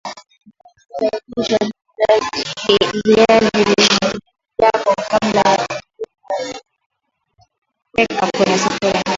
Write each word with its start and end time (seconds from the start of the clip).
safisha 0.99 1.57
viazi 3.05 3.73
vyako 4.57 4.93
kabla 5.09 5.39
ya 5.41 5.77
kupika 5.97 6.59
weka 7.97 8.27
kwenye 8.37 8.57
sufuria 8.57 9.03